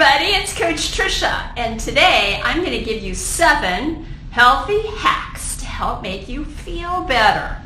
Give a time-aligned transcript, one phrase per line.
[0.00, 5.64] everybody, it's Coach Trisha, and today I'm going to give you seven healthy hacks to
[5.64, 7.60] help make you feel better.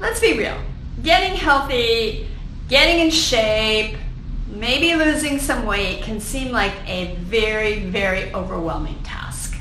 [0.00, 0.58] Let's be real.
[1.02, 2.26] Getting healthy,
[2.70, 3.98] getting in shape,
[4.46, 9.58] maybe losing some weight can seem like a very, very overwhelming task.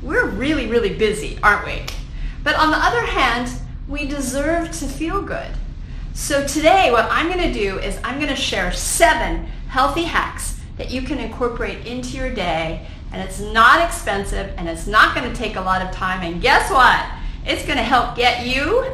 [0.00, 1.82] We're really, really busy, aren't we?
[2.44, 3.50] But on the other hand,
[3.88, 5.50] we deserve to feel good.
[6.14, 10.59] So today what I'm going to do is I'm going to share seven healthy hacks
[10.80, 15.30] that you can incorporate into your day and it's not expensive and it's not going
[15.30, 17.04] to take a lot of time and guess what?
[17.44, 18.86] It's going to help get you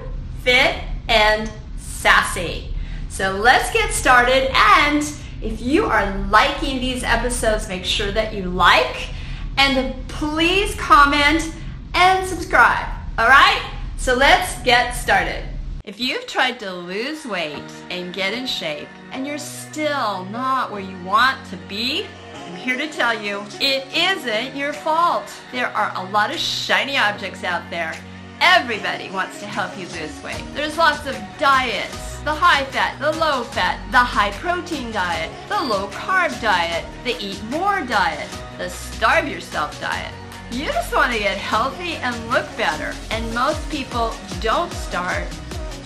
[0.43, 1.49] fit and
[1.79, 2.75] sassy.
[3.09, 5.09] So let's get started and
[5.41, 9.11] if you are liking these episodes, make sure that you like
[9.57, 11.55] and please comment
[11.95, 12.89] and subscribe.
[13.17, 13.63] All right?
[13.97, 15.45] So let's get started.
[15.87, 20.81] If you've tried to lose weight and get in shape and you're still not where
[20.81, 25.33] you want to be, I'm here to tell you it isn't your fault.
[25.53, 27.95] There are a lot of shiny objects out there.
[28.41, 30.43] Everybody wants to help you lose weight.
[30.55, 32.19] There's lots of diets.
[32.23, 37.17] The high fat, the low fat, the high protein diet, the low carb diet, the
[37.25, 38.29] eat more diet,
[38.59, 40.13] the starve yourself diet.
[40.51, 42.93] You just want to get healthy and look better.
[43.13, 45.29] And most people don't start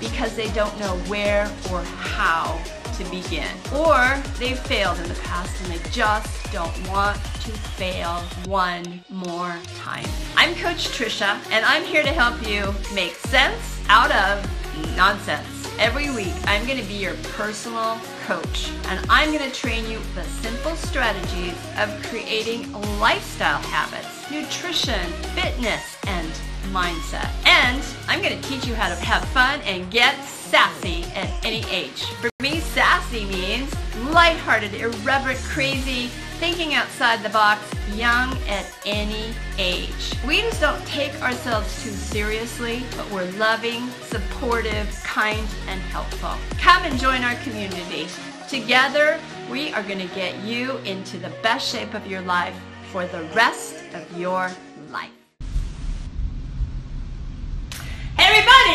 [0.00, 2.60] because they don't know where or how
[2.94, 3.48] to begin.
[3.74, 9.56] Or they've failed in the past and they just don't want to fail one more
[9.76, 10.06] time.
[10.36, 14.48] I'm Coach Trisha and I'm here to help you make sense out of
[14.96, 15.46] nonsense.
[15.78, 19.98] Every week, I'm going to be your personal coach, and I'm going to train you
[20.14, 25.00] the simple strategies of creating lifestyle habits, nutrition,
[25.34, 26.30] fitness, and
[26.72, 27.30] mindset.
[27.46, 31.64] And I'm going to teach you how to have fun and get sassy at any
[31.70, 32.04] age.
[32.20, 33.74] For me, sassy means
[34.10, 37.62] lighthearted, irreverent, crazy, thinking outside the box,
[37.94, 40.14] young at any age.
[40.26, 46.32] We just don't take ourselves too seriously, but we're loving, supportive, kind, and helpful.
[46.58, 48.06] Come and join our community.
[48.48, 49.20] Together,
[49.50, 52.58] we are going to get you into the best shape of your life
[52.90, 54.50] for the rest of your
[54.90, 55.19] life.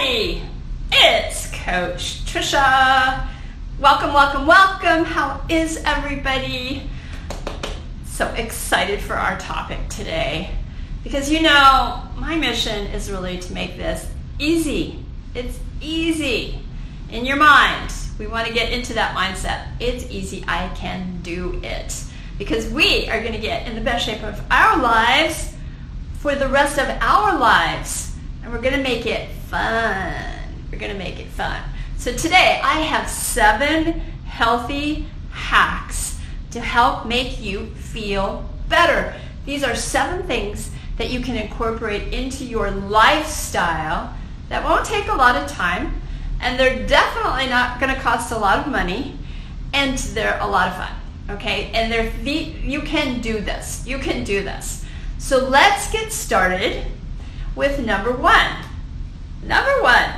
[0.06, 0.44] Hey
[0.92, 3.28] it's Coach Trisha.
[3.80, 5.04] Welcome, welcome, welcome.
[5.04, 6.88] How is everybody?
[8.06, 10.52] So excited for our topic today
[11.04, 14.08] because you know, my mission is really to make this
[14.38, 15.04] easy.
[15.34, 16.60] It's easy
[17.10, 17.92] in your mind.
[18.20, 19.70] We want to get into that mindset.
[19.80, 22.04] It's easy, I can do it.
[22.38, 25.52] Because we are going to get in the best shape of our lives
[26.20, 28.05] for the rest of our lives
[28.46, 30.14] and we're going to make it fun.
[30.72, 31.60] We're going to make it fun.
[31.98, 36.20] So today I have seven healthy hacks
[36.52, 39.16] to help make you feel better.
[39.48, 44.14] These are seven things that you can incorporate into your lifestyle
[44.50, 46.00] that won't take a lot of time
[46.40, 49.18] and they're definitely not going to cost a lot of money
[49.74, 50.92] and they're a lot of fun.
[51.38, 53.84] Okay, and they're the, you can do this.
[53.88, 54.86] You can do this.
[55.18, 56.86] So let's get started
[57.56, 58.52] with number one.
[59.44, 60.10] Number one,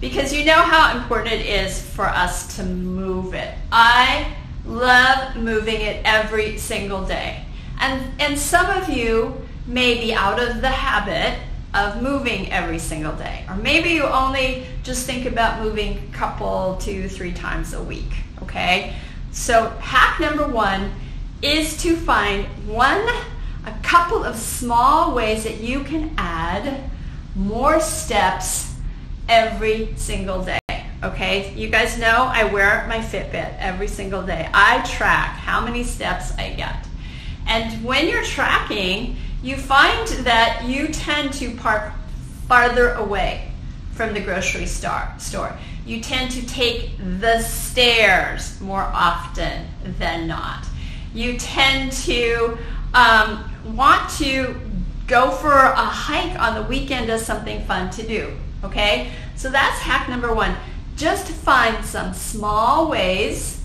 [0.00, 3.54] because you know how important it is for us to move it.
[3.72, 4.34] I
[4.66, 7.44] love moving it every single day.
[7.80, 11.38] And, and some of you may be out of the habit
[11.74, 13.44] of moving every single day.
[13.48, 18.12] Or maybe you only just think about moving a couple, two, three times a week,
[18.42, 18.94] okay?
[19.32, 20.92] So hack number one
[21.42, 23.04] is to find one
[23.66, 26.90] a couple of small ways that you can add
[27.34, 28.74] more steps
[29.28, 30.58] every single day.
[31.02, 34.48] Okay, you guys know I wear my Fitbit every single day.
[34.54, 36.86] I track how many steps I get.
[37.46, 41.92] And when you're tracking, you find that you tend to park
[42.48, 43.52] farther away
[43.92, 45.58] from the grocery store.
[45.86, 49.66] You tend to take the stairs more often
[49.98, 50.66] than not.
[51.12, 52.56] You tend to
[52.94, 54.54] um, want to
[55.06, 58.36] go for a hike on the weekend as something fun to do.
[58.62, 59.10] Okay?
[59.36, 60.56] So that's hack number one.
[60.96, 63.62] Just find some small ways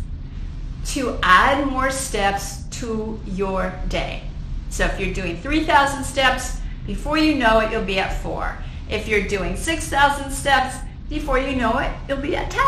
[0.88, 4.24] to add more steps to your day.
[4.70, 8.58] So if you're doing 3,000 steps, before you know it, you'll be at four.
[8.90, 10.78] If you're doing 6,000 steps,
[11.10, 12.64] before you know it, you'll be at 10.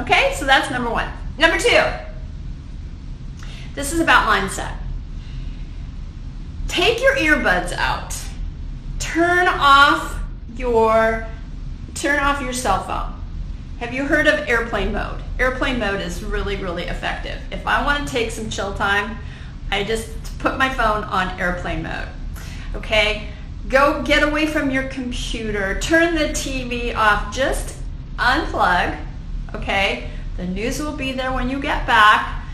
[0.00, 0.34] Okay?
[0.36, 1.10] So that's number one.
[1.38, 1.82] Number two,
[3.74, 4.76] this is about mindset.
[6.68, 8.16] Take your earbuds out.
[8.98, 10.20] Turn off
[10.56, 11.26] your
[11.94, 13.14] turn off your cell phone.
[13.80, 15.20] Have you heard of airplane mode?
[15.38, 17.40] Airplane mode is really, really effective.
[17.50, 19.18] If I want to take some chill time,
[19.70, 22.08] I just put my phone on airplane mode.
[22.74, 23.28] Okay?
[23.68, 25.78] Go get away from your computer.
[25.80, 27.34] Turn the TV off.
[27.34, 27.76] Just
[28.16, 28.98] unplug.
[29.54, 30.10] Okay?
[30.36, 32.44] The news will be there when you get back.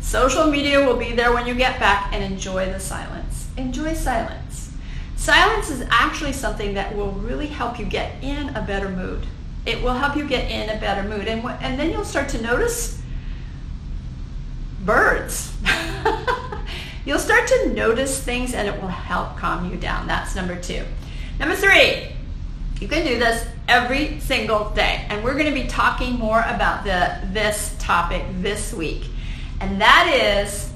[0.00, 3.27] Social media will be there when you get back and enjoy the silence.
[3.58, 4.72] Enjoy silence.
[5.16, 9.26] Silence is actually something that will really help you get in a better mood.
[9.66, 11.28] It will help you get in a better mood.
[11.28, 13.02] And, and then you'll start to notice
[14.84, 15.52] birds.
[17.08, 20.06] You'll start to notice things and it will help calm you down.
[20.06, 20.84] That's number two.
[21.40, 22.12] Number three,
[22.82, 25.06] you can do this every single day.
[25.08, 29.04] And we're going to be talking more about the, this topic this week.
[29.58, 30.70] And that is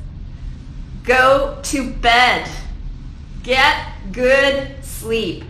[1.04, 2.48] go to bed.
[3.42, 3.76] Get
[4.12, 5.44] good sleep.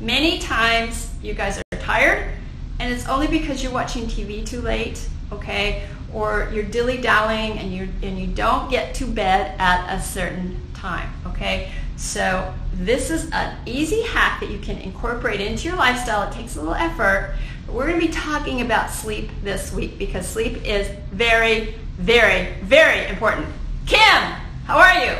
[0.00, 2.32] Many times you guys are tired
[2.78, 5.86] and it's only because you're watching TV too late, okay?
[6.12, 11.12] Or you're dilly-dallying and you and you don't get to bed at a certain time,
[11.26, 11.72] okay?
[11.96, 16.28] So this is an easy hack that you can incorporate into your lifestyle.
[16.28, 17.34] It takes a little effort.
[17.66, 22.54] But we're going to be talking about sleep this week because sleep is very, very,
[22.62, 23.46] very important.
[23.86, 24.22] Kim,
[24.66, 25.16] how are you?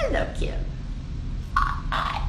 [0.00, 0.54] Hello, Kim.
[1.54, 2.28] Hi.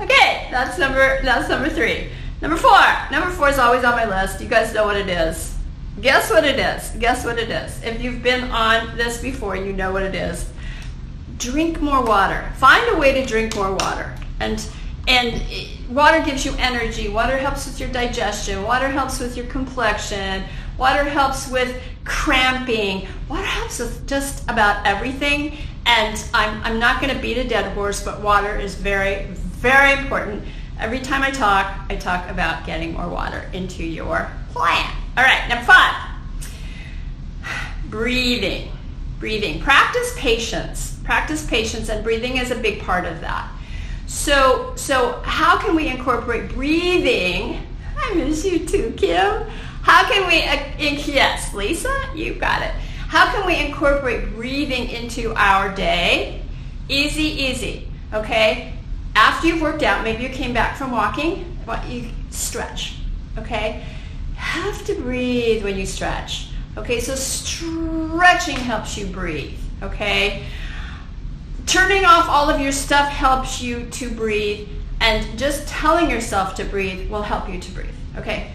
[0.00, 2.08] Okay, that's number that's number three.
[2.42, 2.80] Number four.
[3.12, 4.40] Number four is always on my list.
[4.40, 5.54] You guys know what it is.
[6.00, 6.90] Guess what it is.
[6.98, 7.82] Guess what it is.
[7.82, 10.50] If you've been on this before, you know what it is.
[11.38, 12.52] Drink more water.
[12.56, 14.12] Find a way to drink more water.
[14.40, 14.64] And
[15.06, 15.40] and
[15.88, 17.08] water gives you energy.
[17.08, 18.64] Water helps with your digestion.
[18.64, 20.42] Water helps with your complexion.
[20.76, 23.06] Water helps with cramping.
[23.28, 25.56] Water helps with just about everything.
[25.86, 29.26] And I'm, I'm not going to beat a dead horse, but water is very,
[29.58, 30.44] very important.
[30.78, 34.94] Every time I talk, I talk about getting more water into your plant.
[35.16, 35.94] All right, number five,
[37.90, 38.70] breathing.
[39.18, 39.60] Breathing.
[39.60, 40.96] Practice patience.
[41.02, 43.50] Practice patience and breathing is a big part of that.
[44.06, 47.66] So, so how can we incorporate breathing?
[47.96, 49.44] I miss you too, Kim.
[49.82, 52.70] How can we, uh, yes, Lisa, you got it.
[53.08, 56.42] How can we incorporate breathing into our day?
[56.88, 58.77] Easy, easy, okay?
[59.14, 62.96] After you've worked out, maybe you came back from walking, what you stretch,
[63.36, 63.84] okay?
[64.36, 66.48] Have to breathe when you stretch.
[66.76, 70.44] Okay, so stretching helps you breathe, okay?
[71.66, 74.68] Turning off all of your stuff helps you to breathe,
[75.00, 78.52] and just telling yourself to breathe will help you to breathe, okay?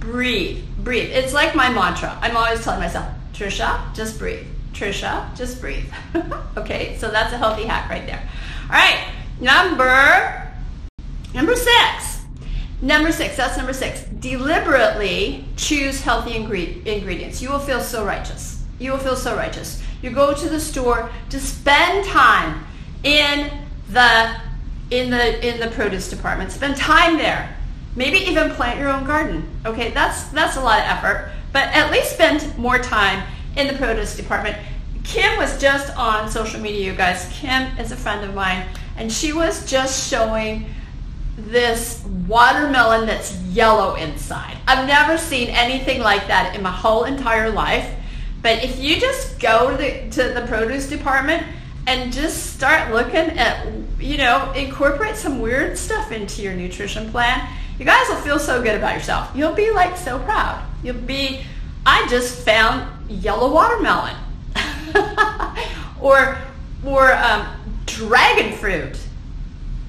[0.00, 1.10] Breathe, breathe.
[1.10, 2.16] It's like my mantra.
[2.20, 4.46] I'm always telling myself, Trisha, just breathe.
[4.72, 5.86] Trisha, just breathe.
[6.56, 8.22] okay, so that's a healthy hack right there.
[8.64, 9.08] All right,
[9.40, 10.50] Number,
[11.34, 12.22] number six.
[12.80, 14.04] Number six, that's number six.
[14.20, 17.40] Deliberately choose healthy ingre- ingredients.
[17.40, 18.64] You will feel so righteous.
[18.78, 19.82] You will feel so righteous.
[20.02, 22.64] You go to the store to spend time
[23.02, 23.50] in
[23.90, 24.36] the
[24.90, 26.52] in the in the produce department.
[26.52, 27.56] Spend time there.
[27.94, 29.48] Maybe even plant your own garden.
[29.64, 33.74] Okay, that's that's a lot of effort, but at least spend more time in the
[33.74, 34.56] produce department.
[35.02, 37.28] Kim was just on social media, you guys.
[37.32, 38.66] Kim is a friend of mine
[38.96, 40.66] and she was just showing
[41.36, 44.56] this watermelon that's yellow inside.
[44.66, 47.92] I've never seen anything like that in my whole entire life.
[48.42, 51.42] But if you just go to the, to the produce department
[51.86, 53.66] and just start looking at,
[53.98, 57.48] you know, incorporate some weird stuff into your nutrition plan,
[57.78, 59.30] you guys will feel so good about yourself.
[59.34, 60.64] You'll be like so proud.
[60.82, 61.42] You'll be,
[61.84, 64.16] I just found yellow watermelon.
[66.00, 66.38] or,
[66.84, 67.46] or um,
[67.96, 68.98] dragon fruit.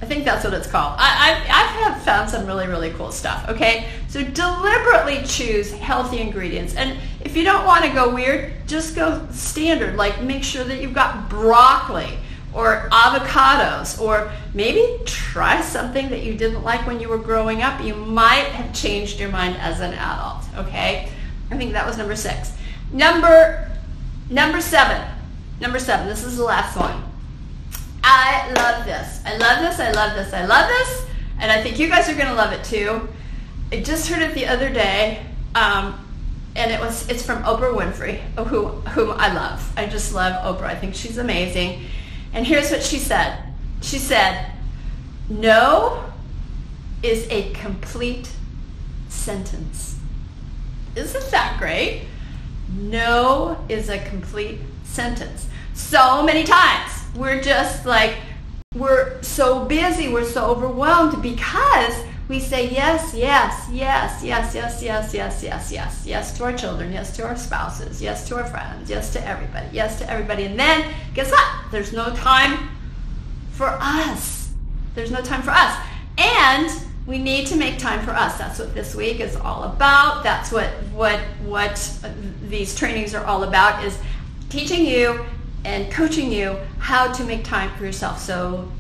[0.01, 0.95] I think that's what it's called.
[0.99, 3.89] I, I, I have found some really, really cool stuff, okay?
[4.07, 6.75] So deliberately choose healthy ingredients.
[6.75, 9.95] And if you don't want to go weird, just go standard.
[9.95, 12.17] Like make sure that you've got broccoli
[12.53, 17.83] or avocados or maybe try something that you didn't like when you were growing up.
[17.83, 21.09] You might have changed your mind as an adult, okay?
[21.49, 22.53] I think that was number six.
[22.93, 23.69] Number,
[24.29, 25.07] number seven.
[25.59, 27.06] Number seven, this is the last one.
[28.09, 29.21] I love this.
[29.25, 29.79] I love this.
[29.81, 30.33] I love this.
[30.33, 31.05] I love this.
[31.41, 33.05] And I think you guys are going to love it too.
[33.69, 35.25] I just heard it the other day.
[35.53, 36.07] Um,
[36.55, 39.73] and it was it's from Oprah Winfrey, who whom I love.
[39.75, 40.67] I just love Oprah.
[40.67, 41.83] I think she's amazing.
[42.33, 43.43] And here's what she said.
[43.81, 44.53] She said,
[45.29, 46.05] "No
[47.03, 48.31] is a complete
[49.09, 49.97] sentence."
[50.95, 52.07] Isn't that great?
[52.73, 55.47] No is a complete sentence.
[55.73, 58.15] So many times we're just like,
[58.75, 61.95] we're so busy, we're so overwhelmed because
[62.27, 66.91] we say yes, yes, yes, yes, yes, yes, yes, yes, yes, yes to our children,
[66.91, 70.43] yes to our spouses, yes to our friends, yes to everybody, yes to everybody.
[70.43, 71.71] And then guess what?
[71.71, 72.69] There's no time
[73.51, 74.51] for us.
[74.93, 75.77] There's no time for us.
[76.17, 76.69] And
[77.07, 78.37] we need to make time for us.
[78.37, 80.23] That's what this week is all about.
[80.23, 81.99] That's what what what
[82.43, 83.97] these trainings are all about is
[84.49, 85.25] teaching you
[85.65, 88.19] and coaching you how to make time for yourself.
[88.19, 88.71] So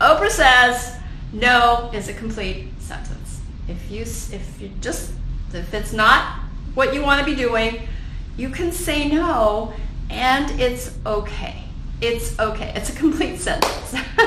[0.00, 0.98] Oprah says
[1.32, 3.40] no is a complete sentence.
[3.68, 5.12] If you if you just
[5.54, 6.40] if it's not
[6.74, 7.88] what you want to be doing,
[8.36, 9.72] you can say no
[10.10, 11.62] and it's okay.
[12.00, 12.72] It's okay.
[12.74, 13.94] It's a complete sentence.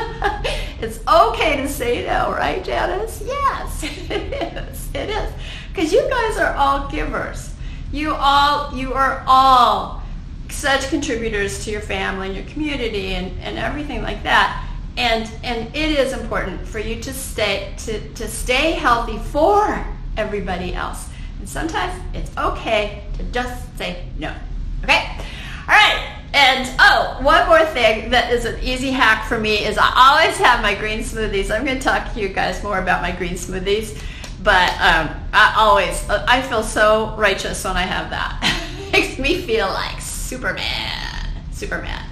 [0.79, 3.21] it's okay to say no, right, Janice?
[3.25, 4.89] Yes, it is.
[4.95, 5.33] It is.
[5.69, 7.53] Because you guys are all givers.
[7.91, 10.01] You all you are all
[10.55, 14.67] such contributors to your family and your community and, and everything like that.
[14.97, 19.85] And and it is important for you to stay to, to stay healthy for
[20.15, 21.09] everybody else.
[21.39, 24.33] And sometimes it's okay to just say no
[24.83, 25.17] okay?
[25.67, 29.77] All right and oh one more thing that is an easy hack for me is
[29.79, 31.49] i always have my green smoothies.
[31.49, 34.01] I'm going to talk to you guys more about my green smoothies
[34.43, 38.61] but um, i always i feel so righteous when i have that.
[38.91, 42.03] Makes me feel like superman superman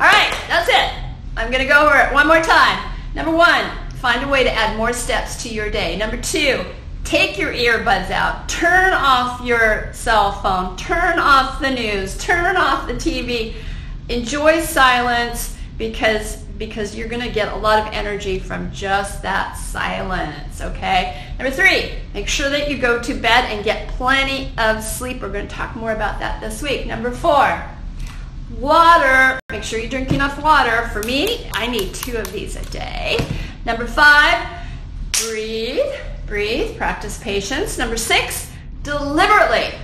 [0.00, 1.02] all right that's it
[1.36, 2.92] I'm going to go over it one more time.
[3.14, 3.64] Number one,
[3.96, 5.96] find a way to add more steps to your day.
[5.96, 6.62] Number two,
[7.04, 8.48] take your earbuds out.
[8.50, 10.76] Turn off your cell phone.
[10.76, 12.18] Turn off the news.
[12.18, 13.54] Turn off the TV.
[14.08, 19.54] Enjoy silence because because you're going to get a lot of energy from just that
[19.54, 21.31] silence, okay?
[21.42, 25.20] Number three, make sure that you go to bed and get plenty of sleep.
[25.20, 26.86] We're going to talk more about that this week.
[26.86, 27.60] Number four,
[28.60, 30.88] Water, make sure you drink enough water.
[30.90, 33.18] For me, I need two of these a day.
[33.66, 34.46] Number five,
[35.24, 35.80] breathe,
[36.28, 37.76] breathe, practice patience.
[37.76, 38.48] Number six,
[38.84, 39.76] deliberately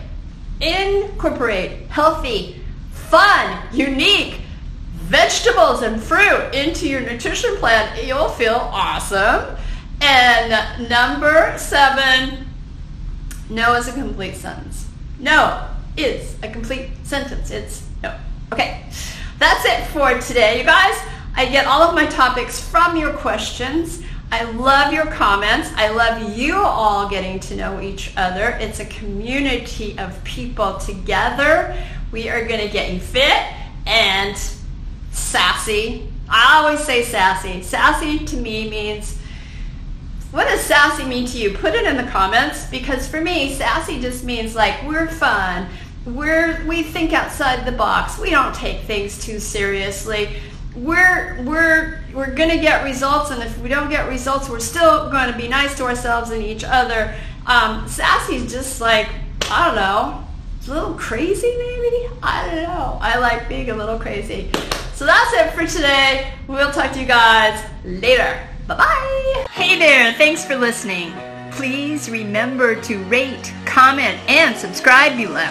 [0.60, 2.62] incorporate healthy,
[2.92, 4.42] fun, unique
[4.94, 7.98] vegetables and fruit into your nutrition plan.
[8.06, 9.56] You'll feel awesome.
[10.00, 12.46] And number seven,
[13.50, 14.86] no is a complete sentence.
[15.18, 17.50] No is a complete sentence.
[17.50, 18.16] It's no.
[18.52, 18.84] Okay,
[19.38, 20.96] that's it for today, you guys.
[21.34, 24.02] I get all of my topics from your questions.
[24.30, 25.70] I love your comments.
[25.74, 28.50] I love you all getting to know each other.
[28.60, 31.76] It's a community of people together.
[32.12, 33.42] We are going to get you fit
[33.86, 34.36] and
[35.12, 36.08] sassy.
[36.28, 37.62] I always say sassy.
[37.62, 39.17] Sassy to me means
[40.30, 41.56] what does sassy mean to you?
[41.56, 45.68] Put it in the comments because for me, sassy just means like we're fun
[46.14, 48.18] we're we think outside the box.
[48.18, 50.36] We don't take things too seriously.
[50.74, 55.10] We're we're we're going to get results, and if we don't get results, we're still
[55.10, 57.14] going to be nice to ourselves and each other.
[57.46, 59.08] Um, Sassy's just like
[59.50, 60.24] I don't know,
[60.66, 62.08] a little crazy maybe.
[62.22, 62.98] I don't know.
[63.00, 64.50] I like being a little crazy.
[64.94, 66.32] So that's it for today.
[66.46, 68.46] We'll talk to you guys later.
[68.66, 69.27] Bye bye.
[69.58, 70.12] Hey there.
[70.12, 71.12] Thanks for listening.
[71.50, 75.50] Please remember to rate, comment, and subscribe below.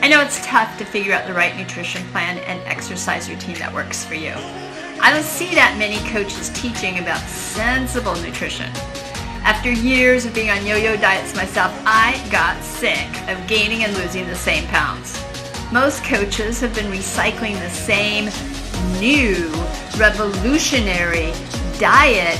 [0.00, 3.74] I know it's tough to figure out the right nutrition plan and exercise routine that
[3.74, 4.34] works for you.
[5.00, 8.70] I don't see that many coaches teaching about sensible nutrition.
[9.42, 14.28] After years of being on yo-yo diets myself, I got sick of gaining and losing
[14.28, 15.20] the same pounds.
[15.72, 18.26] Most coaches have been recycling the same
[19.00, 19.50] new
[19.98, 21.32] revolutionary
[21.80, 22.38] diet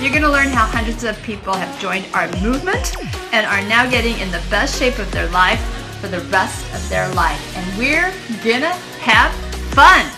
[0.00, 2.96] You're going to learn how hundreds of people have joined our movement
[3.34, 5.60] and are now getting in the best shape of their life
[6.00, 7.54] for the rest of their life.
[7.54, 8.10] And we're
[8.42, 8.72] going to
[9.04, 9.30] have
[9.74, 10.10] fun.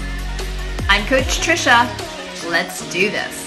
[0.87, 1.89] I'm Coach Trisha.
[2.49, 3.46] Let's do this.